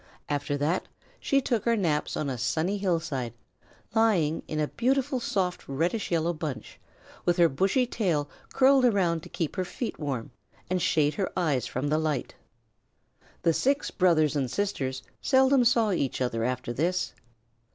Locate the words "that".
0.57-0.87